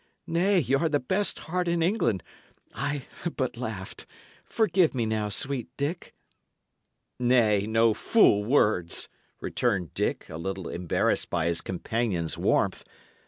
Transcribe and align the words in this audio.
"Nay, 0.25 0.57
y' 0.57 0.73
are 0.77 0.89
the 0.89 0.99
best 0.99 1.37
heart 1.45 1.67
in 1.67 1.83
England; 1.83 2.23
I 2.73 3.05
but 3.37 3.55
laughed. 3.55 4.07
Forgive 4.43 4.95
me 4.95 5.05
now, 5.05 5.29
sweet 5.29 5.69
Dick." 5.77 6.15
"Nay, 7.19 7.67
no 7.67 7.93
fool 7.93 8.43
words," 8.43 9.09
returned 9.41 9.93
Dick, 9.93 10.27
a 10.27 10.37
little 10.37 10.67
embarrassed 10.69 11.29
by 11.29 11.45
his 11.45 11.61
companion's 11.61 12.35
warmth. 12.35 12.83